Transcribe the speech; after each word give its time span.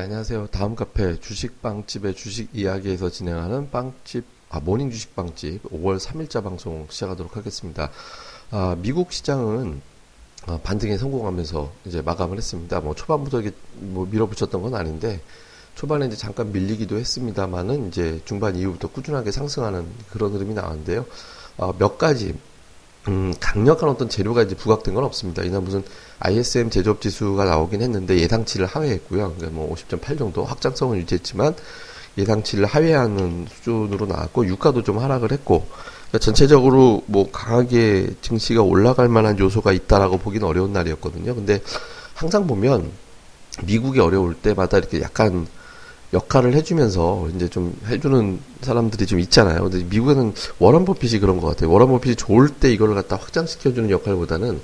예, 0.00 0.04
안녕하세요. 0.04 0.46
다음 0.46 0.74
카페 0.74 1.20
주식빵집의 1.20 2.14
주식 2.14 2.48
이야기에서 2.54 3.10
진행하는 3.10 3.70
빵집, 3.70 4.24
아, 4.48 4.58
모닝 4.58 4.90
주식빵집 4.90 5.64
5월 5.64 6.00
3일자 6.00 6.42
방송 6.42 6.86
시작하도록 6.88 7.36
하겠습니다. 7.36 7.90
아, 8.50 8.76
미국 8.78 9.12
시장은 9.12 9.82
아, 10.46 10.58
반등에 10.62 10.96
성공하면서 10.96 11.72
이제 11.84 12.00
마감을 12.00 12.38
했습니다. 12.38 12.80
뭐 12.80 12.94
초반부터 12.94 13.40
이게 13.40 13.50
뭐 13.74 14.06
밀어붙였던 14.10 14.62
건 14.62 14.74
아닌데 14.74 15.20
초반에 15.74 16.06
이제 16.06 16.16
잠깐 16.16 16.50
밀리기도 16.50 16.96
했습니다만은 16.96 17.88
이제 17.88 18.22
중반 18.24 18.56
이후부터 18.56 18.88
꾸준하게 18.88 19.32
상승하는 19.32 19.86
그런 20.08 20.32
흐름이 20.32 20.54
나왔는데요. 20.54 21.04
아, 21.58 21.74
몇 21.78 21.98
가지 21.98 22.38
음, 23.08 23.32
강력한 23.40 23.88
어떤 23.88 24.08
재료가 24.08 24.42
이제 24.42 24.54
부각된 24.54 24.94
건 24.94 25.04
없습니다. 25.04 25.42
이날 25.42 25.62
무슨 25.62 25.82
ISM 26.18 26.70
제조업 26.70 27.00
지수가 27.00 27.44
나오긴 27.44 27.80
했는데 27.82 28.18
예상치를 28.18 28.66
하회했고요. 28.66 29.34
그러니까 29.36 29.50
뭐 29.50 29.74
50.8 29.74 30.18
정도 30.18 30.44
확장성은 30.44 30.98
유지했지만 30.98 31.54
예상치를 32.18 32.66
하회하는 32.66 33.46
수준으로 33.50 34.06
나왔고 34.06 34.46
유가도 34.46 34.82
좀 34.82 34.98
하락을 34.98 35.32
했고 35.32 35.66
그러니까 36.08 36.18
전체적으로 36.18 37.02
뭐 37.06 37.30
강하게 37.30 38.10
증시가 38.20 38.62
올라갈 38.62 39.08
만한 39.08 39.38
요소가 39.38 39.72
있다라고 39.72 40.18
보기는 40.18 40.46
어려운 40.46 40.72
날이었거든요. 40.72 41.34
근데 41.34 41.62
항상 42.14 42.46
보면 42.46 42.90
미국이 43.64 44.00
어려울 44.00 44.34
때마다 44.34 44.78
이렇게 44.78 45.00
약간 45.00 45.46
역할을 46.12 46.54
해주면서 46.54 47.28
이제 47.34 47.48
좀 47.48 47.76
해주는 47.86 48.40
사람들이 48.62 49.06
좀 49.06 49.20
있잖아요. 49.20 49.62
근데 49.62 49.84
미국에는 49.84 50.34
워런 50.58 50.84
버핏이 50.84 51.20
그런 51.20 51.40
것 51.40 51.46
같아요. 51.46 51.70
워런 51.70 51.88
버핏이 51.88 52.16
좋을 52.16 52.48
때 52.48 52.72
이걸 52.72 52.94
갖다 52.94 53.16
확장시켜주는 53.16 53.90
역할보다는 53.90 54.60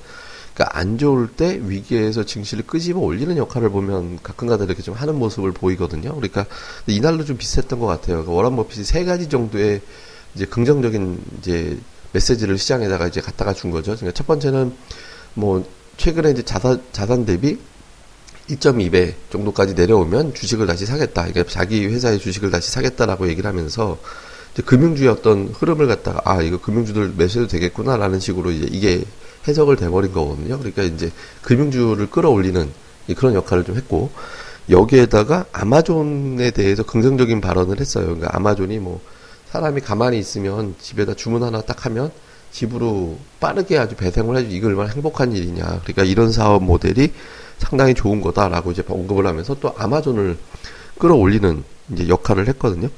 그러니까 0.55 0.79
안 0.79 0.97
좋을 0.97 1.29
때 1.29 1.61
위기에서 1.63 2.25
증시를 2.25 2.67
끄집어 2.67 3.01
올리는 3.01 3.37
역할을 3.37 3.69
보면 3.71 4.21
가끔가다 4.23 4.65
이렇게 4.65 4.83
좀 4.83 4.95
하는 4.95 5.19
모습을 5.19 5.53
보이거든요. 5.53 6.15
그러니까 6.15 6.47
이날도 6.87 7.27
좀 7.27 7.37
비슷했던 7.37 7.79
것 7.79 7.87
같아요. 7.87 8.17
그러니까 8.17 8.33
워런 8.33 8.57
버핏이 8.57 8.85
세 8.85 9.05
가지 9.05 9.29
정도의 9.29 9.83
이제 10.35 10.47
긍정적인 10.47 11.21
이제 11.39 11.79
메시지를 12.13 12.57
시장에다가 12.57 13.07
이제 13.07 13.21
갖다가 13.21 13.53
준 13.53 13.71
거죠. 13.71 13.95
그러니까 13.95 14.13
첫 14.13 14.27
번째는 14.27 14.73
뭐 15.35 15.65
최근에 15.99 16.31
이제 16.31 16.43
자산 16.43 16.83
자산 16.93 17.27
대비 17.27 17.59
1.2배 18.49 19.15
정도까지 19.31 19.75
내려오면 19.75 20.35
주식을 20.35 20.67
다시 20.67 20.87
사겠다. 20.87 21.23
그러니까 21.23 21.45
자기 21.53 21.87
회사의 21.87 22.19
주식을 22.19 22.51
다시 22.51 22.71
사겠다라고 22.71 23.29
얘기를 23.29 23.49
하면서 23.49 23.99
이제 24.53 24.63
금융주의 24.63 25.09
어떤 25.09 25.49
흐름을 25.49 25.87
갖다가 25.87 26.21
아 26.25 26.41
이거 26.43 26.59
금융주들 26.59 27.15
매수해도 27.17 27.51
되겠구나라는 27.51 28.21
식으로 28.21 28.51
이제 28.51 28.69
이게 28.71 29.05
해석을 29.49 29.77
돼버린 29.77 30.13
거거든요. 30.13 30.59
그러니까 30.59 30.83
이제 30.83 31.11
금융주를 31.43 32.09
끌어올리는 32.09 32.71
그런 33.17 33.35
역할을 33.35 33.65
좀 33.65 33.77
했고 33.77 34.11
여기에다가 34.71 35.47
아마존에 35.53 36.51
대해서 36.51 36.83
긍정적인 36.83 37.41
발언을 37.41 37.81
했어요. 37.81 38.07
그러니까 38.07 38.31
아마존이 38.33 38.79
뭐 38.79 39.01
사람이 39.51 39.81
가만히 39.81 40.19
있으면 40.19 40.75
집에다 40.81 41.15
주문 41.15 41.43
하나 41.43 41.61
딱 41.61 41.87
하면 41.87 42.11
집으로 42.57 43.19
빠르게 43.39 43.77
아주 43.77 43.97
배송을 43.97 44.39
해주 44.39 44.51
이거 44.51 44.69
얼마나 44.69 44.91
행복한 44.91 45.33
일이냐. 45.33 45.65
그러니까 45.83 46.05
이런 46.05 46.33
사업 46.33 46.65
모델이 46.65 47.13
상당히 47.59 47.93
좋은 47.93 48.23
거다라고 48.23 48.73
이제 48.73 48.83
언급을 48.89 49.27
하면서 49.27 49.55
또 49.61 49.75
아마존을 49.77 50.39
끌어올리는 50.99 51.63
이제 51.93 52.09
역할을 52.09 52.49
했거든요. 52.49 52.89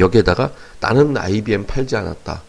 여기에다가 0.00 0.52
나는 0.80 1.16
IBM 1.18 1.66
팔지 1.66 1.96
않았다. 1.96 2.42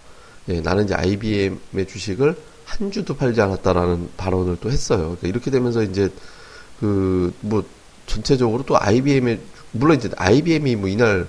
예, 0.50 0.62
나는 0.62 0.86
이제 0.86 0.94
IBM의 0.96 1.88
주식을 1.88 2.36
한 2.64 2.92
주도 2.92 3.16
팔지 3.16 3.42
않았다라는 3.42 4.12
발언을 4.16 4.58
또 4.62 4.72
했어요. 4.72 5.00
그러니까 5.00 5.28
이렇게 5.28 5.52
되면서 5.52 5.84
이제 5.84 6.10
그 6.80 7.34
뭐 7.42 7.64
전체적으로 8.06 8.64
또 8.66 8.76
IBM의 8.80 9.40
물론 9.72 9.98
이제 9.98 10.10
IBM이 10.16 10.76
뭐 10.78 10.90
이날 10.90 11.28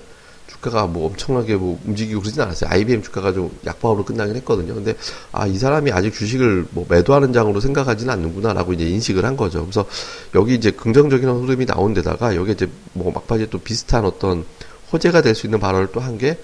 주가가 0.51 0.87
뭐 0.87 1.07
엄청나게 1.07 1.55
뭐 1.55 1.79
움직이고 1.85 2.21
그러진 2.21 2.41
않았어요. 2.41 2.69
IBM 2.69 3.01
주가가 3.01 3.33
좀 3.33 3.51
약방으로 3.65 4.05
끝나긴 4.05 4.35
했거든요. 4.37 4.75
근데 4.75 4.95
아, 5.31 5.47
이 5.47 5.57
사람이 5.57 5.91
아직 5.91 6.13
주식을 6.13 6.67
뭐 6.71 6.85
매도하는 6.89 7.33
장으로 7.33 7.59
생각하지는 7.59 8.13
않는구나라고 8.13 8.73
이제 8.73 8.85
인식을 8.87 9.25
한 9.25 9.37
거죠. 9.37 9.61
그래서 9.61 9.85
여기 10.35 10.55
이제 10.55 10.71
긍정적인 10.71 11.27
흐름이 11.27 11.65
나온 11.65 11.93
데다가 11.93 12.35
여기 12.35 12.51
이제 12.51 12.69
뭐 12.93 13.11
막바지에 13.11 13.47
또 13.49 13.57
비슷한 13.59 14.05
어떤 14.05 14.45
호재가 14.91 15.21
될 15.21 15.35
수 15.35 15.47
있는 15.47 15.59
발언을 15.59 15.87
또 15.91 16.01
한 16.01 16.17
게 16.17 16.37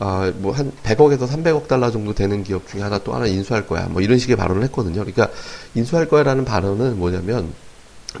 아, 0.00 0.32
뭐, 0.38 0.52
한 0.52 0.72
100억에서 0.82 1.28
300억 1.28 1.68
달러 1.68 1.88
정도 1.92 2.12
되는 2.12 2.42
기업 2.42 2.66
중에 2.68 2.82
하나 2.82 2.98
또 2.98 3.14
하나 3.14 3.26
인수할 3.28 3.64
거야. 3.68 3.86
뭐, 3.86 4.02
이런 4.02 4.18
식의 4.18 4.34
발언을 4.34 4.64
했거든요. 4.64 5.04
그러니까, 5.04 5.28
인수할 5.76 6.08
거야라는 6.08 6.44
발언은 6.44 6.98
뭐냐면, 6.98 7.52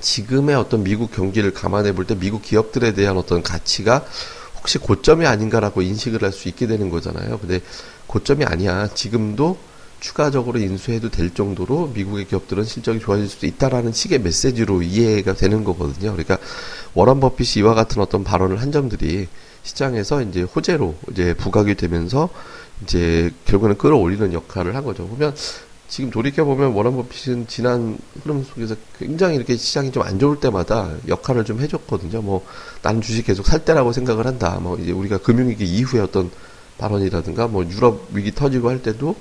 지금의 0.00 0.54
어떤 0.54 0.84
미국 0.84 1.10
경기를 1.10 1.52
감안해 1.52 1.92
볼 1.94 2.06
때 2.06 2.14
미국 2.14 2.42
기업들에 2.42 2.92
대한 2.94 3.16
어떤 3.16 3.42
가치가 3.42 4.04
혹시 4.64 4.78
고점이 4.78 5.26
아닌가라고 5.26 5.82
인식을 5.82 6.22
할 6.22 6.32
수 6.32 6.48
있게 6.48 6.66
되는 6.66 6.88
거잖아요. 6.88 7.38
근데 7.38 7.60
고점이 8.06 8.44
아니야. 8.44 8.88
지금도 8.88 9.58
추가적으로 10.00 10.58
인수해도 10.58 11.10
될 11.10 11.32
정도로 11.34 11.92
미국의 11.94 12.26
기업들은 12.26 12.64
실적이 12.64 12.98
좋아질 12.98 13.28
수도 13.28 13.46
있다라는 13.46 13.92
식의 13.92 14.20
메시지로 14.20 14.82
이해가 14.82 15.34
되는 15.34 15.64
거거든요. 15.64 16.12
그러니까 16.12 16.38
워런 16.94 17.20
버핏이 17.20 17.62
이와 17.62 17.74
같은 17.74 18.00
어떤 18.00 18.24
발언을 18.24 18.60
한 18.60 18.72
점들이 18.72 19.28
시장에서 19.62 20.22
이제 20.22 20.42
호재로 20.42 20.96
이제 21.10 21.34
부각이 21.34 21.74
되면서 21.74 22.30
이제 22.82 23.32
결국에는 23.44 23.78
끌어올리는 23.78 24.32
역할을 24.32 24.74
한 24.74 24.84
거죠. 24.84 25.06
보면 25.06 25.34
지금 25.88 26.10
돌이켜 26.10 26.44
보면 26.44 26.72
워런 26.72 26.96
버핏은 26.96 27.46
지난 27.46 27.98
흐름 28.22 28.42
속에서 28.42 28.74
굉장히 28.98 29.36
이렇게 29.36 29.56
시장이 29.56 29.92
좀 29.92 30.02
안 30.02 30.18
좋을 30.18 30.40
때마다 30.40 30.90
역할을 31.08 31.44
좀 31.44 31.60
해줬거든요. 31.60 32.22
뭐 32.22 32.44
나는 32.82 33.00
주식 33.00 33.26
계속 33.26 33.46
살 33.46 33.64
때라고 33.64 33.92
생각을 33.92 34.26
한다. 34.26 34.58
뭐 34.60 34.76
이제 34.78 34.92
우리가 34.92 35.18
금융위기 35.18 35.64
이후의 35.64 36.02
어떤 36.02 36.30
발언이라든가 36.78 37.46
뭐 37.48 37.64
유럽 37.64 38.08
위기 38.12 38.34
터지고 38.34 38.68
할 38.68 38.82
때도 38.82 39.14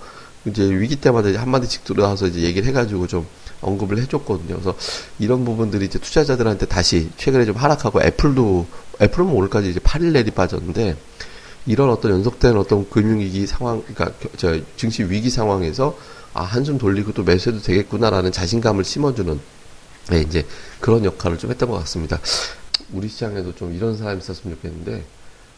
이제 0.45 0.63
위기 0.63 0.95
때마다 0.95 1.29
이제 1.29 1.37
한마디씩 1.37 1.85
들어와서 1.85 2.27
이제 2.27 2.41
얘기를 2.41 2.67
해가지고 2.67 3.07
좀 3.07 3.25
언급을 3.61 3.97
해줬거든요. 3.99 4.55
그래서 4.55 4.75
이런 5.19 5.45
부분들이 5.45 5.85
이제 5.85 5.99
투자자들한테 5.99 6.65
다시 6.65 7.09
최근에 7.17 7.45
좀 7.45 7.55
하락하고 7.55 8.01
애플도 8.01 8.65
애플은 9.01 9.27
뭐 9.27 9.37
오늘까지 9.37 9.69
이제 9.69 9.79
8일 9.79 10.11
내리 10.11 10.31
빠졌는데 10.31 10.97
이런 11.65 11.89
어떤 11.89 12.11
연속된 12.11 12.57
어떤 12.57 12.89
금융위기 12.89 13.47
상황, 13.47 13.81
그러니까 13.83 14.11
저 14.35 14.59
증시 14.75 15.03
위기 15.03 15.29
상황에서 15.29 15.97
아 16.33 16.43
한숨 16.43 16.77
돌리고 16.77 17.13
또 17.13 17.23
매수해도 17.23 17.61
되겠구나라는 17.61 18.31
자신감을 18.31 18.83
심어주는 18.83 19.39
네, 20.09 20.21
이제 20.21 20.45
그런 20.79 21.05
역할을 21.05 21.37
좀 21.37 21.51
했던 21.51 21.69
것 21.69 21.77
같습니다. 21.79 22.19
우리 22.91 23.07
시장에도 23.07 23.55
좀 23.55 23.73
이런 23.73 23.97
사람이 23.97 24.19
있었으면 24.19 24.55
좋겠는데 24.57 25.05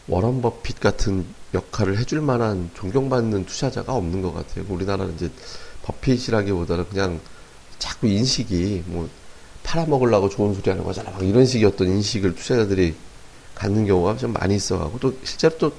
워런 0.08 0.40
버핏 0.40 0.78
같은 0.78 1.24
역할을 1.52 1.98
해줄 1.98 2.20
만한 2.20 2.70
존경받는 2.74 3.46
투자자가 3.46 3.94
없는 3.94 4.22
것 4.22 4.32
같아요. 4.32 4.64
우리나라는 4.68 5.14
이제 5.14 5.30
버핏이라기보다는 5.82 6.88
그냥 6.88 7.20
자꾸 7.78 8.06
인식이 8.06 8.84
뭐 8.86 9.08
팔아먹으려고 9.64 10.28
좋은 10.28 10.54
소리 10.54 10.70
하는 10.70 10.84
거잖아. 10.84 11.10
막 11.10 11.22
이런 11.22 11.46
어떤 11.66 11.88
인식을 11.88 12.36
투자자들이 12.36 12.94
갖는 13.54 13.86
경우가 13.86 14.16
좀 14.16 14.32
많이 14.32 14.54
있어가고 14.54 15.00
또 15.00 15.18
실제로 15.24 15.56
또 15.58 15.72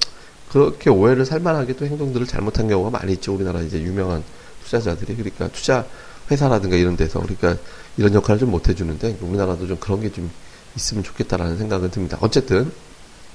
그렇게 0.50 0.90
오해를 0.90 1.26
살만하게 1.26 1.76
또 1.78 1.86
행동들을 1.86 2.28
잘못한 2.28 2.68
경우가 2.68 2.90
많이 2.90 3.14
있죠. 3.14 3.34
우리나라 3.34 3.62
이제 3.62 3.80
유명한 3.82 4.24
투자자들이 4.68 5.16
그러니까 5.16 5.48
투자 5.50 5.86
회사라든가 6.30 6.76
이런 6.76 6.98
데서 6.98 7.20
그러니까 7.22 7.56
이런 7.98 8.14
역할을 8.14 8.40
좀 8.40 8.52
못 8.52 8.68
해주는데 8.68 9.18
우리나라도 9.22 9.66
좀 9.68 9.78
그런 9.80 10.02
게 10.02 10.12
좀 10.12 10.30
있으면 10.76 11.04
좋겠다라는 11.04 11.58
생각은 11.58 11.90
듭니다. 11.90 12.18
어쨌든 12.22 12.72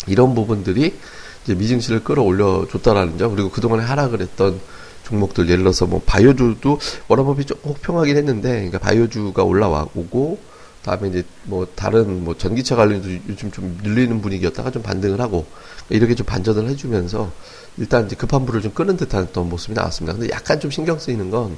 이런 0.06 0.34
부분들이 0.34 0.94
이제 1.42 1.54
미증시를 1.54 2.04
끌어올려 2.04 2.66
줬다라는 2.70 3.18
점 3.18 3.34
그리고 3.34 3.50
그동안에 3.50 3.82
하락을 3.82 4.20
했던 4.20 4.60
종목들 5.04 5.46
예를 5.48 5.64
들어서 5.64 5.86
뭐 5.86 6.00
바이오주도 6.06 6.78
워라법이 7.08 7.44
조금 7.44 7.70
혹평하긴 7.72 8.16
했는데 8.16 8.50
그러니까 8.52 8.78
바이오주가 8.78 9.42
올라와 9.42 9.88
오고 9.94 10.38
다음에 10.84 11.08
이제 11.08 11.24
뭐 11.44 11.66
다른 11.74 12.24
뭐 12.24 12.36
전기차 12.36 12.76
관련도 12.76 13.08
요즘 13.28 13.50
좀 13.50 13.78
늘리는 13.82 14.20
분위기였다가 14.20 14.70
좀 14.70 14.82
반등을 14.82 15.20
하고 15.20 15.46
이렇게 15.88 16.14
좀 16.14 16.26
반전을 16.26 16.68
해주면서 16.70 17.30
일단 17.78 18.06
이제 18.06 18.16
급한 18.16 18.44
불을 18.44 18.60
좀 18.62 18.72
끄는 18.72 18.96
듯한 18.96 19.24
어떤 19.24 19.48
모습이 19.48 19.74
나왔습니다. 19.74 20.16
근데 20.18 20.32
약간 20.32 20.58
좀 20.58 20.70
신경 20.70 20.98
쓰이는 20.98 21.30
건 21.30 21.56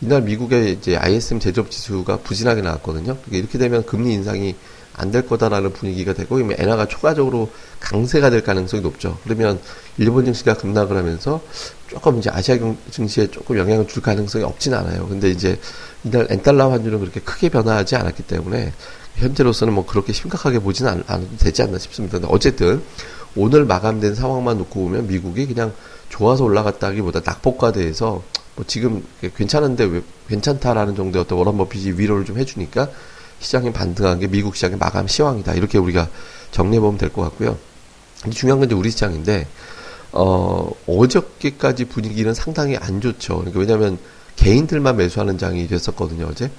이날 0.00 0.22
미국의 0.22 0.72
이제 0.72 0.96
ISM 0.96 1.40
제조업 1.40 1.70
지수가 1.70 2.18
부진하게 2.18 2.62
나왔거든요. 2.62 3.16
이렇게 3.30 3.58
되면 3.58 3.84
금리 3.84 4.14
인상이 4.14 4.54
안 4.94 5.10
될 5.10 5.26
거다라는 5.26 5.72
분위기가 5.72 6.12
되고, 6.12 6.40
엔화가 6.40 6.86
초과적으로 6.86 7.50
강세가 7.80 8.30
될 8.30 8.42
가능성이 8.42 8.82
높죠. 8.82 9.18
그러면 9.24 9.58
일본 9.98 10.24
증시가 10.24 10.54
급락을 10.54 10.96
하면서 10.96 11.40
조금 11.88 12.18
이제 12.18 12.30
아시아 12.30 12.56
증시에 12.90 13.28
조금 13.30 13.58
영향을 13.58 13.88
줄 13.88 14.02
가능성이 14.02 14.44
없진 14.44 14.74
않아요. 14.74 15.06
근데 15.08 15.30
이제 15.30 15.58
이날 16.04 16.26
엔달러 16.30 16.70
환율은 16.70 17.00
그렇게 17.00 17.20
크게 17.20 17.48
변화하지 17.48 17.96
않았기 17.96 18.22
때문에 18.24 18.72
현재로서는 19.16 19.74
뭐 19.74 19.84
그렇게 19.86 20.12
심각하게 20.12 20.60
보지는 20.60 20.92
않, 20.92 21.04
않아도 21.06 21.36
되지 21.38 21.62
않나 21.62 21.78
싶습니다. 21.78 22.18
근데 22.18 22.32
어쨌든 22.32 22.82
오늘 23.36 23.64
마감된 23.64 24.14
상황만 24.14 24.58
놓고 24.58 24.80
보면 24.80 25.06
미국이 25.08 25.46
그냥 25.46 25.72
좋아서 26.08 26.44
올라갔다기보다 26.44 27.20
낙폭과대해서 27.24 28.22
뭐 28.56 28.64
지금 28.66 29.04
괜찮은데 29.36 29.84
왜 29.84 30.02
괜찮다라는 30.28 30.94
정도의 30.96 31.24
어떤 31.24 31.38
워런 31.38 31.56
버핏이 31.56 31.98
위로를 31.98 32.24
좀 32.24 32.38
해주니까 32.38 32.88
시장이 33.40 33.72
반등한 33.72 34.20
게 34.20 34.26
미국 34.28 34.54
시장의 34.54 34.78
마감 34.78 35.08
시황이다. 35.08 35.54
이렇게 35.54 35.78
우리가 35.78 36.08
정리해 36.52 36.80
보면 36.80 36.98
될 36.98 37.10
것 37.10 37.22
같고요. 37.22 37.58
중요한 38.30 38.60
건 38.60 38.68
이제 38.68 38.74
우리 38.74 38.90
시장인데 38.90 39.46
어, 40.12 40.70
어저께까지 40.86 41.86
분위기는 41.86 42.32
상당히 42.34 42.76
안 42.76 43.00
좋죠. 43.00 43.38
그러니까 43.38 43.60
왜냐하면 43.60 43.98
개인들만 44.36 44.96
매수하는 44.96 45.38
장이 45.38 45.68
됐었거든요. 45.68 46.26
어제 46.26 46.50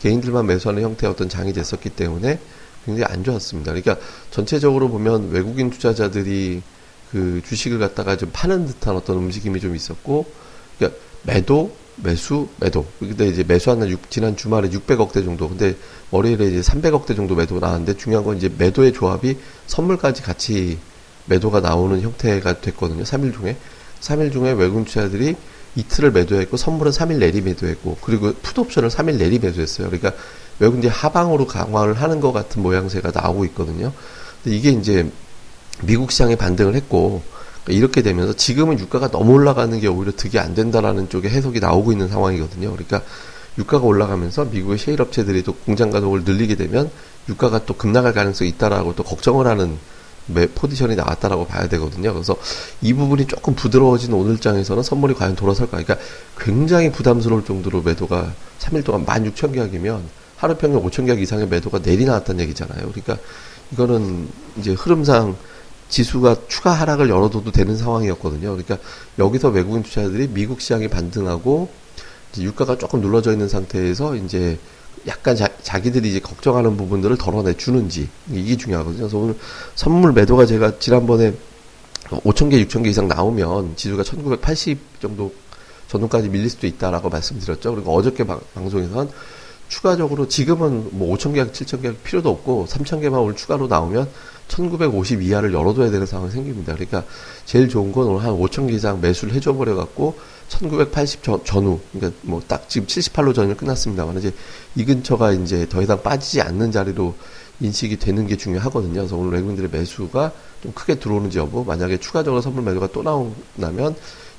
개인들만 0.00 0.46
매수하는 0.46 0.82
형태의 0.82 1.12
어떤 1.12 1.28
장이 1.28 1.52
됐었기 1.52 1.90
때문에 1.90 2.38
굉장히 2.86 3.12
안 3.12 3.22
좋았습니다. 3.24 3.72
그러니까 3.72 3.96
전체적으로 4.30 4.88
보면 4.88 5.30
외국인 5.30 5.70
투자자들이 5.70 6.62
그 7.10 7.42
주식을 7.44 7.78
갖다가 7.78 8.16
좀 8.16 8.30
파는 8.32 8.66
듯한 8.66 8.96
어떤 8.96 9.16
움직임이 9.16 9.60
좀 9.60 9.74
있었고, 9.74 10.24
그러니까 10.78 10.98
매도, 11.24 11.74
매수, 12.02 12.48
매도. 12.58 12.86
근데 12.98 13.28
이제 13.28 13.44
매수한 13.46 13.80
날 13.80 13.96
지난 14.08 14.36
주말에 14.36 14.68
600억대 14.70 15.24
정도. 15.24 15.48
근데 15.48 15.76
월요일에 16.10 16.46
이제 16.46 16.60
300억대 16.60 17.16
정도 17.16 17.34
매도 17.34 17.58
나왔는데 17.58 17.96
중요한 17.96 18.24
건 18.24 18.36
이제 18.36 18.50
매도의 18.56 18.92
조합이 18.92 19.36
선물까지 19.66 20.22
같이 20.22 20.78
매도가 21.26 21.60
나오는 21.60 22.00
형태가 22.00 22.60
됐거든요. 22.60 23.04
3일 23.04 23.34
중에. 23.34 23.56
3일 24.00 24.32
중에 24.32 24.52
외국인 24.52 24.84
투자들이 24.84 25.36
이틀을 25.76 26.10
매도했고 26.10 26.56
선물은 26.56 26.90
3일 26.92 27.18
내리 27.18 27.40
매도했고 27.40 27.98
그리고 28.00 28.32
풋옵션을 28.42 28.88
3일 28.88 29.18
내리 29.18 29.38
매도했어요. 29.38 29.88
그러니까 29.88 30.12
외국인들이 30.58 30.90
하방으로 30.90 31.46
강화를 31.46 31.94
하는 31.94 32.20
것 32.20 32.32
같은 32.32 32.62
모양새가 32.62 33.12
나오고 33.14 33.44
있거든요. 33.46 33.92
근데 34.42 34.56
이게 34.56 34.70
이제 34.70 35.10
미국 35.82 36.10
시장에 36.10 36.36
반등을 36.36 36.74
했고 36.74 37.22
그러니까 37.70 37.78
이렇게 37.78 38.02
되면서 38.02 38.34
지금은 38.34 38.78
유가가 38.78 39.08
너무 39.10 39.32
올라가는 39.32 39.78
게 39.78 39.86
오히려 39.86 40.12
득이 40.14 40.38
안 40.38 40.54
된다라는 40.54 41.08
쪽에 41.08 41.28
해석이 41.28 41.60
나오고 41.60 41.92
있는 41.92 42.08
상황이거든요. 42.08 42.72
그러니까 42.72 43.02
유가가 43.58 43.86
올라가면서 43.86 44.46
미국의 44.46 44.78
셰일 44.78 45.00
업체들이 45.00 45.42
또 45.42 45.54
공장 45.54 45.90
가동을 45.90 46.24
늘리게 46.24 46.56
되면 46.56 46.90
유가가 47.28 47.64
또 47.64 47.74
급락할 47.74 48.12
가능성이 48.12 48.50
있다라고 48.50 48.94
또 48.96 49.04
걱정을 49.04 49.46
하는 49.46 49.78
포지션이 50.54 50.96
나왔다라고 50.96 51.46
봐야 51.46 51.68
되거든요. 51.68 52.12
그래서 52.12 52.36
이 52.82 52.92
부분이 52.92 53.26
조금 53.26 53.54
부드러워진 53.54 54.12
오늘장에서는 54.12 54.82
선물이 54.82 55.14
과연 55.14 55.34
돌아설까? 55.34 55.82
그러니까 55.82 55.96
굉장히 56.38 56.92
부담스러울 56.92 57.44
정도로 57.44 57.82
매도가 57.82 58.32
3일 58.60 58.84
동안 58.84 59.04
16,000계약이면 59.04 60.00
하루 60.36 60.56
평균 60.56 60.82
5,000계약 60.82 61.20
이상의 61.20 61.48
매도가 61.48 61.80
내리 61.82 62.04
나왔다는 62.04 62.42
얘기잖아요. 62.42 62.90
그러니까 62.90 63.18
이거는 63.72 64.28
이제 64.58 64.72
흐름상 64.72 65.36
지수가 65.90 66.36
추가 66.48 66.72
하락을 66.72 67.10
열어둬도 67.10 67.50
되는 67.50 67.76
상황이었거든요. 67.76 68.56
그러니까 68.56 68.78
여기서 69.18 69.48
외국인 69.48 69.82
투자자들이 69.82 70.28
미국 70.28 70.60
시장이 70.60 70.88
반등하고 70.88 71.68
이제 72.32 72.42
유가가 72.42 72.78
조금 72.78 73.00
눌러져 73.00 73.32
있는 73.32 73.48
상태에서 73.48 74.16
이제 74.16 74.58
약간 75.06 75.34
자, 75.34 75.48
자기들이 75.62 76.08
이제 76.08 76.20
걱정하는 76.20 76.76
부분들을 76.76 77.16
덜어내 77.16 77.56
주는지 77.56 78.08
이게 78.30 78.56
중요하거든요. 78.56 79.02
그래서 79.02 79.18
오늘 79.18 79.36
선물 79.74 80.12
매도가 80.12 80.46
제가 80.46 80.78
지난번에 80.78 81.34
5천 82.08 82.50
개, 82.50 82.64
6천 82.64 82.84
개 82.84 82.90
이상 82.90 83.08
나오면 83.08 83.76
지수가 83.76 84.02
1980 84.02 85.00
정도 85.00 85.32
전후까지 85.88 86.28
밀릴 86.28 86.50
수도 86.50 86.66
있다라고 86.66 87.08
말씀드렸죠. 87.08 87.74
그리고 87.74 87.96
어저께 87.96 88.24
방, 88.24 88.40
방송에서는 88.54 89.10
추가적으로 89.70 90.28
지금은 90.28 90.88
뭐 90.90 91.16
5천 91.16 91.32
개, 91.32 91.44
7천 91.44 91.80
개 91.80 91.94
필요도 91.96 92.28
없고 92.28 92.66
3천 92.68 93.00
개만 93.00 93.20
오늘 93.20 93.36
추가로 93.36 93.68
나오면 93.68 94.08
1950 94.48 95.22
이하를 95.22 95.54
열어둬야 95.54 95.90
되는 95.92 96.06
상황이 96.06 96.32
생깁니다. 96.32 96.74
그러니까 96.74 97.04
제일 97.46 97.68
좋은 97.68 97.92
건 97.92 98.08
오늘 98.08 98.24
한 98.24 98.32
5천 98.32 98.66
개 98.66 98.74
이상 98.74 99.00
매수를 99.00 99.32
해줘 99.32 99.54
버려 99.54 99.76
갖고 99.76 100.18
1980 100.48 101.22
전, 101.22 101.44
전후 101.44 101.78
그러니까 101.92 102.20
뭐 102.22 102.42
딱 102.48 102.68
지금 102.68 102.88
78로 102.88 103.32
전일 103.32 103.56
끝났습니다만 103.56 104.18
이제 104.18 104.34
이 104.74 104.84
근처가 104.84 105.32
이제 105.32 105.68
더 105.68 105.80
이상 105.80 106.02
빠지지 106.02 106.42
않는 106.42 106.72
자리로 106.72 107.14
인식이 107.60 107.98
되는 107.98 108.26
게 108.26 108.36
중요하거든요. 108.36 108.94
그래서 108.94 109.16
오늘 109.16 109.34
외국인들의 109.34 109.70
매수가 109.70 110.32
좀 110.64 110.72
크게 110.72 110.96
들어오는지 110.96 111.38
여부 111.38 111.64
만약에 111.64 111.98
추가적으로 111.98 112.40
선물 112.40 112.64
매도가 112.64 112.88
또 112.88 113.02
나온다면 113.04 113.94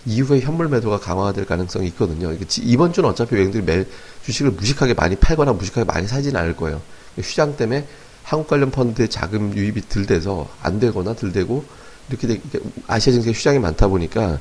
이후에 0.06 0.40
현물 0.40 0.68
매도가 0.70 1.00
강화될 1.00 1.46
가능성이 1.46 1.88
있거든요. 1.90 2.36
이번 2.62 2.94
주는 2.94 3.08
어차피 3.10 3.36
외국인들이 3.36 3.64
매, 3.64 3.86
주식을 4.26 4.52
무식하게 4.52 4.94
많이 4.94 5.16
팔거나 5.16 5.54
무식하게 5.54 5.86
많이 5.86 6.08
사지는 6.08 6.40
않을 6.40 6.56
거예요. 6.56 6.82
휴장 7.18 7.56
때문에 7.58 7.88
한국 8.24 8.48
관련 8.48 8.72
펀드의 8.72 9.10
자금 9.10 9.56
유입이 9.56 9.90
들대서 9.90 10.50
안 10.62 10.80
되거나 10.80 11.14
들대고 11.14 11.66
이렇게 12.10 12.28
되, 12.28 12.42
아시아 12.88 13.14
증시 13.14 13.32
휴장이 13.32 13.60
많다 13.60 13.88
보니까 13.88 14.40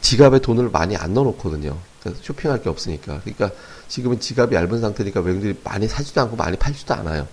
지갑에 0.00 0.40
돈을 0.40 0.70
많이 0.70 0.96
안 0.96 1.14
넣어놓거든요. 1.14 1.76
그러니까 2.00 2.22
쇼핑할 2.24 2.62
게 2.62 2.68
없으니까. 2.68 3.20
그러니까 3.20 3.50
지금은 3.88 4.20
지갑이 4.20 4.54
얇은 4.54 4.80
상태니까 4.80 5.20
외국인들이 5.20 5.60
많이 5.64 5.86
사지도 5.86 6.20
않고 6.22 6.36
많이 6.36 6.56
팔지도 6.56 6.94
않아요. 6.94 7.26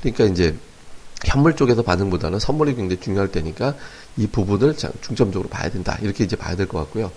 그러니까 0.00 0.24
이제 0.24 0.56
현물 1.24 1.54
쪽에서 1.56 1.82
반응보다는 1.82 2.38
선물이 2.38 2.74
굉장히 2.74 3.00
중요할 3.00 3.28
때니까 3.28 3.74
이 4.16 4.26
부분을 4.26 4.76
중점적으로 4.76 5.48
봐야 5.48 5.70
된다. 5.70 5.98
이렇게 6.02 6.24
이제 6.24 6.36
봐야 6.36 6.56
될 6.56 6.66
것 6.66 6.78
같고요. 6.78 7.10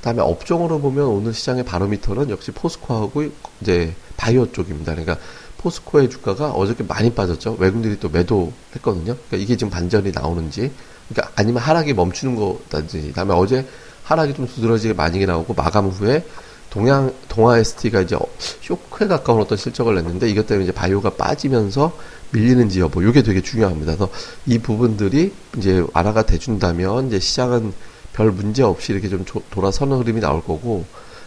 다음에 0.00 0.20
업종으로 0.20 0.80
보면 0.80 1.06
오늘 1.06 1.32
시장의 1.32 1.64
바로미터는 1.64 2.30
역시 2.30 2.50
포스코하고 2.50 3.24
이제 3.60 3.94
바이오 4.16 4.50
쪽입니다. 4.52 4.92
그러니까 4.94 5.16
포스코의 5.58 6.10
주가가 6.10 6.50
어저께 6.50 6.82
많이 6.82 7.12
빠졌죠. 7.14 7.56
외국인들이 7.60 8.00
또 8.00 8.08
매도했거든요. 8.08 9.14
그러니까 9.14 9.36
이게 9.36 9.56
지금 9.56 9.70
반전이 9.70 10.10
나오는지, 10.10 10.72
그러니까 11.08 11.32
아니면 11.36 11.62
하락이 11.62 11.94
멈추는 11.94 12.34
거든지. 12.34 13.12
다음에 13.12 13.32
어제 13.32 13.64
하락이 14.02 14.34
좀 14.34 14.48
두드러지게 14.48 14.94
많이 14.94 15.24
나오고 15.24 15.54
마감 15.54 15.86
후에 15.86 16.24
동양 16.68 17.14
동아 17.28 17.58
ST가 17.58 18.00
이제 18.00 18.18
쇼크에 18.62 19.06
가까운 19.06 19.40
어떤 19.40 19.56
실적을 19.56 19.94
냈는데 19.94 20.28
이것 20.28 20.46
때문에 20.48 20.64
이제 20.64 20.72
바이오가 20.72 21.10
빠지면서 21.10 21.96
밀리는지 22.32 22.80
여부 22.80 23.02
이게 23.06 23.22
되게 23.22 23.40
중요합니다. 23.40 23.96
그래서 23.96 24.10
이 24.46 24.58
부분들이 24.58 25.32
이제 25.56 25.84
완화가 25.92 26.26
돼준다면 26.26 27.08
이제 27.08 27.20
시장은 27.20 27.72
별 28.12 28.30
문제 28.30 28.62
없이 28.62 28.92
이렇게 28.92 29.08
좀 29.08 29.24
돌아서는 29.50 29.98
흐름이 29.98 30.20
나올 30.20 30.42
거고 30.42 30.84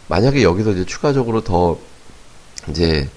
만약에 0.08 0.44
여기서 0.44 0.72
이제 0.72 0.86
추가적으로 0.86 1.44
더 1.44 1.78
이제 2.70 3.08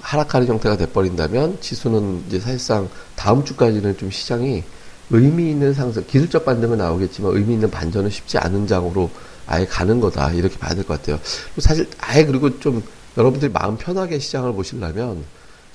하락하는 0.00 0.46
형태가 0.46 0.76
돼버린다면 0.76 1.60
지수는 1.60 2.24
이제 2.28 2.38
사실상 2.40 2.88
다음 3.16 3.44
주까지는 3.44 3.96
좀 3.96 4.10
시장이 4.10 4.62
의미 5.10 5.50
있는 5.50 5.72
상승, 5.74 6.04
기술적 6.06 6.44
반등은 6.44 6.78
나오겠지만 6.78 7.34
의미 7.36 7.54
있는 7.54 7.70
반전은 7.70 8.10
쉽지 8.10 8.38
않은 8.38 8.66
장으로 8.66 9.10
아예 9.46 9.66
가는 9.66 10.00
거다 10.00 10.32
이렇게 10.32 10.58
봐야 10.58 10.74
될 10.74 10.84
것 10.84 10.98
같아요. 11.00 11.18
사실 11.58 11.88
아예 11.98 12.24
그리고 12.24 12.58
좀 12.60 12.82
여러분들이 13.16 13.52
마음 13.52 13.76
편하게 13.76 14.18
시장을 14.18 14.52
보시려면 14.54 15.24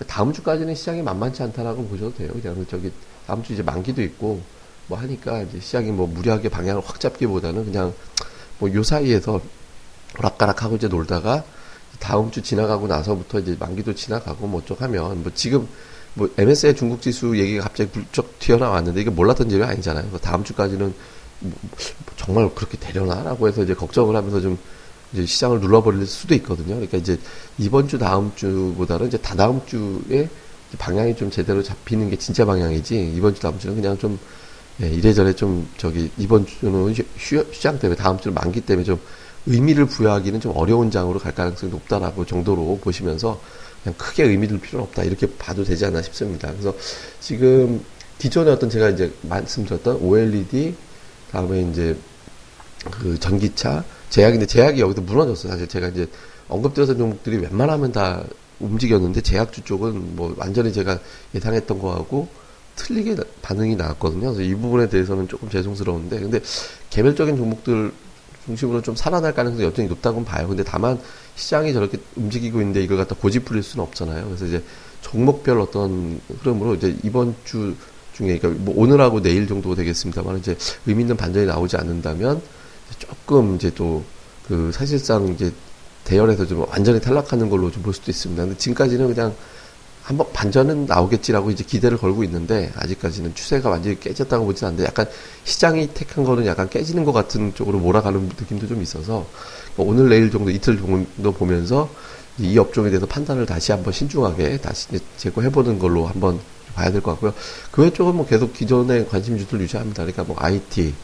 다음 0.07 0.31
주까지는 0.33 0.75
시장이 0.75 1.01
만만치 1.01 1.43
않다라고 1.43 1.85
보셔도 1.85 2.13
돼요. 2.15 2.31
그냥 2.33 2.65
저기 2.69 2.91
다음 3.27 3.43
주 3.43 3.53
이제 3.53 3.63
만기도 3.63 4.01
있고 4.01 4.41
뭐 4.87 4.97
하니까 4.97 5.41
이제 5.41 5.59
시장이 5.59 5.91
뭐 5.91 6.07
무리하게 6.07 6.49
방향을 6.49 6.81
확 6.85 6.99
잡기보다는 6.99 7.65
그냥 7.65 7.93
뭐 8.59 8.73
요 8.73 8.83
사이에서 8.83 9.41
오락가락하고 10.17 10.77
이제 10.77 10.87
놀다가 10.87 11.43
다음 11.99 12.31
주 12.31 12.41
지나가고 12.41 12.87
나서부터 12.87 13.39
이제 13.39 13.55
만기도 13.59 13.93
지나가고 13.93 14.47
뭐쪽 14.47 14.81
하면 14.81 15.21
뭐 15.21 15.31
지금 15.35 15.67
뭐 16.13 16.29
MSCI 16.37 16.75
중국 16.75 17.01
지수 17.01 17.37
얘기가 17.37 17.63
갑자기 17.63 17.91
불쩍 17.91 18.39
튀어나왔는데 18.39 19.01
이게 19.01 19.09
몰랐던 19.09 19.51
일이 19.51 19.63
아니잖아요. 19.63 20.17
다음 20.21 20.43
주까지는 20.43 20.93
뭐 21.41 21.53
정말 22.17 22.49
그렇게 22.55 22.77
되려나라고 22.77 23.47
해서 23.47 23.63
이제 23.63 23.73
걱정을 23.73 24.15
하면서 24.15 24.41
좀 24.41 24.57
이제 25.13 25.25
시장을 25.25 25.59
눌러버릴 25.59 26.05
수도 26.05 26.35
있거든요. 26.35 26.75
그러니까 26.75 26.97
이제 26.97 27.17
이번 27.57 27.87
주 27.87 27.97
다음 27.97 28.31
주보다는 28.35 29.07
이제 29.07 29.17
다다음 29.17 29.61
주에 29.65 30.29
방향이 30.77 31.15
좀 31.15 31.31
제대로 31.31 31.63
잡히는 31.63 32.09
게 32.09 32.17
진짜 32.17 32.45
방향이지 32.45 33.13
이번 33.15 33.33
주 33.33 33.41
다음 33.41 33.57
주는 33.57 33.75
그냥 33.75 33.97
좀 33.97 34.19
예, 34.81 34.89
이래저래 34.89 35.33
좀 35.33 35.67
저기 35.77 36.09
이번 36.17 36.45
주는 36.45 36.93
휴, 37.17 37.37
휴장 37.51 37.79
때문에 37.79 37.97
다음 37.97 38.19
주는 38.19 38.33
만기 38.33 38.61
때문에 38.61 38.85
좀 38.85 38.99
의미를 39.45 39.85
부여하기는 39.85 40.39
좀 40.39 40.53
어려운 40.55 40.91
장으로 40.91 41.19
갈 41.19 41.33
가능성이 41.33 41.71
높다라고 41.71 42.25
정도로 42.25 42.79
보시면서 42.81 43.41
그냥 43.83 43.95
크게 43.97 44.23
의미 44.23 44.47
둘 44.47 44.59
필요는 44.59 44.85
없다 44.87 45.03
이렇게 45.03 45.27
봐도 45.37 45.63
되지 45.63 45.85
않나 45.85 46.01
싶습니다. 46.01 46.51
그래서 46.51 46.73
지금 47.19 47.83
기존에 48.19 48.51
어떤 48.51 48.69
제가 48.69 48.89
이제 48.89 49.11
말씀드렸던 49.23 49.97
OLED 49.97 50.75
다음에 51.31 51.61
이제 51.61 51.97
그 52.91 53.19
전기차 53.19 53.83
제약인데 54.09 54.45
제약이 54.45 54.81
여기서 54.81 55.01
무너졌어요. 55.01 55.51
사실 55.51 55.67
제가 55.67 55.89
이제 55.89 56.07
언급드렸던 56.47 56.97
종목들이 56.97 57.37
웬만하면 57.37 57.91
다 57.91 58.23
움직였는데 58.59 59.21
제약주 59.21 59.61
쪽은 59.63 60.15
뭐 60.15 60.33
완전히 60.37 60.73
제가 60.73 60.99
예상했던 61.35 61.79
거하고 61.79 62.27
틀리게 62.75 63.15
반응이 63.41 63.75
나왔거든요. 63.75 64.33
그래서 64.33 64.41
이 64.41 64.55
부분에 64.55 64.89
대해서는 64.89 65.27
조금 65.27 65.49
죄송스러운데 65.49 66.19
근데 66.19 66.39
개별적인 66.89 67.37
종목들 67.37 67.91
중심으로 68.45 68.81
좀 68.81 68.95
살아날 68.95 69.33
가능성이 69.33 69.65
여전히 69.65 69.87
높다고 69.89 70.23
봐요. 70.23 70.47
근데 70.47 70.63
다만 70.63 70.99
시장이 71.35 71.73
저렇게 71.73 71.97
움직이고 72.15 72.59
있는데 72.59 72.81
이걸 72.81 72.97
갖다 72.97 73.15
고집 73.15 73.45
부릴 73.45 73.61
수는 73.63 73.83
없잖아요. 73.83 74.25
그래서 74.25 74.45
이제 74.45 74.63
종목별 75.01 75.59
어떤 75.59 76.19
흐름으로 76.39 76.75
이제 76.75 76.95
이번 77.03 77.35
주 77.45 77.75
중에 78.13 78.39
그러니까 78.39 78.63
뭐 78.63 78.73
오늘하고 78.77 79.21
내일 79.21 79.47
정도 79.47 79.75
되겠습니다만 79.75 80.39
이제 80.39 80.57
의미 80.85 81.03
있는 81.03 81.15
반전이 81.15 81.45
나오지 81.45 81.77
않는다면 81.77 82.41
조금 82.98 83.55
이제 83.55 83.69
또 83.74 84.03
그 84.50 84.72
사실상 84.74 85.27
이제 85.27 85.53
대열에서 86.05 86.43
좀 86.48 86.65
완전히 86.67 87.00
탈락하는 87.00 87.50
걸로 87.51 87.69
좀 87.69 87.84
볼 87.84 87.93
수도 87.93 88.10
있습니다. 88.10 88.41
근데 88.43 88.58
지금까지는 88.58 89.13
그냥 89.13 89.36
한번 90.01 90.25
반전은 90.34 90.88
나오겠지라고 90.88 91.51
이제 91.51 91.63
기대를 91.63 92.00
걸고 92.00 92.24
있는데 92.24 92.72
아직까지는 92.75 93.36
추세가 93.36 93.69
완전히 93.69 94.00
깨졌다고 94.00 94.43
보진 94.46 94.65
않는데 94.65 94.86
약간 94.86 95.05
시장이 95.43 95.93
택한 95.93 96.24
거는 96.24 96.48
약간 96.48 96.67
깨지는 96.67 97.05
것 97.05 97.12
같은 97.13 97.53
쪽으로 97.53 97.77
몰아가는 97.77 98.19
느낌도 98.39 98.67
좀 98.67 98.81
있어서 98.81 99.27
오늘 99.77 100.10
내일 100.10 100.31
정도 100.31 100.50
이틀 100.50 100.77
정도 100.79 101.31
보면서 101.31 101.88
이 102.39 102.58
업종에 102.58 102.89
대해서 102.89 103.05
판단을 103.05 103.46
다시 103.46 103.72
한번 103.72 103.93
신중하게 103.93 104.58
다시 104.62 104.88
제고해보는 105.17 105.77
걸로 105.77 106.08
한번 106.08 106.39
봐야 106.74 106.91
될 106.91 107.01
것 107.01 107.12
같고요. 107.12 107.34
그 107.72 107.84
외 107.84 107.91
쪽은 107.93 108.15
뭐 108.15 108.25
계속 108.25 108.51
기존의 108.53 109.08
관심주들 109.10 109.62
유지합니다. 109.62 110.05
그러니까 110.05 110.24
뭐 110.24 110.36
IT, 110.39 110.96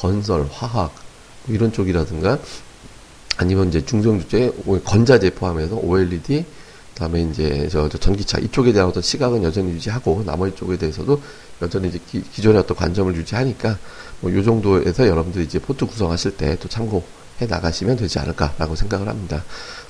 건설, 0.00 0.48
화학 0.50 0.90
뭐 0.92 1.07
이런 1.46 1.72
쪽이라든가 1.72 2.38
아니면 3.36 3.68
이제 3.68 3.84
중성주제 3.84 4.52
건자재 4.84 5.30
포함해서 5.30 5.76
OLED 5.76 6.44
그다음에 6.94 7.22
이제 7.22 7.68
저, 7.70 7.88
저 7.88 7.96
전기차 7.96 8.38
이쪽에 8.38 8.72
대한 8.72 8.88
어떤 8.88 9.02
시각은 9.02 9.44
여전히 9.44 9.70
유지하고 9.70 10.24
나머지 10.26 10.56
쪽에 10.56 10.76
대해서도 10.76 11.22
여전히 11.62 11.88
이제 11.88 12.00
기, 12.10 12.22
기존의 12.22 12.60
어떤 12.60 12.76
관점을 12.76 13.14
유지하니까 13.14 13.78
뭐 14.20 14.32
요 14.32 14.42
정도에서 14.42 15.06
여러분들 15.06 15.42
이제 15.42 15.58
포트 15.60 15.86
구성하실 15.86 16.36
때 16.36 16.56
또 16.56 16.68
참고 16.68 17.04
해 17.40 17.46
나가시면 17.46 17.96
되지 17.96 18.18
않을까라고 18.18 18.74
생각을 18.74 19.06
합니다. 19.06 19.44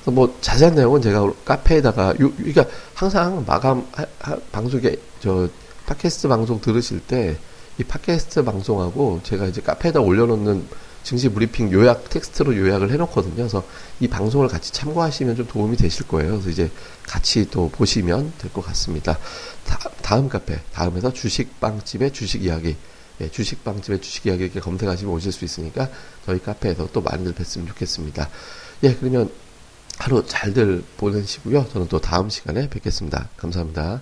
뭐 0.05 0.37
자세한 0.39 0.75
내용은 0.75 1.01
제가 1.01 1.33
카페에다가 1.45 2.13
요 2.21 2.31
그러니까 2.37 2.65
항상 2.93 3.43
마감 3.47 3.87
하, 3.91 4.05
하, 4.19 4.37
방송에 4.51 4.95
저 5.19 5.49
팟캐스트 5.87 6.27
방송 6.27 6.61
들으실 6.61 6.99
때 6.99 7.35
이 7.79 7.83
팟캐스트 7.83 8.43
방송하고 8.43 9.21
제가 9.23 9.45
이제 9.45 9.61
카페에다 9.61 10.01
올려놓는 10.01 10.67
증시 11.03 11.29
브리핑 11.29 11.71
요약 11.71 12.09
텍스트로 12.09 12.55
요약을 12.57 12.91
해놓거든요. 12.91 13.35
그래서 13.35 13.63
이 13.99 14.07
방송을 14.07 14.47
같이 14.47 14.71
참고하시면 14.73 15.35
좀 15.35 15.47
도움이 15.47 15.77
되실 15.77 16.07
거예요. 16.07 16.31
그래서 16.33 16.49
이제 16.49 16.71
같이 17.03 17.49
또 17.49 17.69
보시면 17.69 18.33
될 18.37 18.51
것 18.51 18.65
같습니다. 18.67 19.17
다, 19.65 20.17
음 20.17 20.29
카페 20.29 20.59
다음에서 20.73 21.13
주식빵집의 21.13 22.13
주식 22.13 22.43
이야기 22.43 22.75
예, 23.21 23.29
주식빵집의 23.29 24.01
주식 24.01 24.25
이야기 24.25 24.43
이렇게 24.45 24.59
검색하시면 24.59 25.13
오실 25.13 25.31
수 25.31 25.45
있으니까 25.45 25.89
저희 26.25 26.39
카페에서 26.41 26.89
또 26.93 27.01
많이들 27.01 27.33
뵀으면 27.33 27.67
좋겠습니다. 27.67 28.29
예, 28.83 28.95
그러면 28.95 29.29
하루 29.97 30.25
잘들 30.25 30.83
보내시고요. 30.97 31.67
저는 31.73 31.87
또 31.89 31.99
다음 31.99 32.29
시간에 32.29 32.69
뵙겠습니다. 32.69 33.29
감사합니다. 33.37 34.01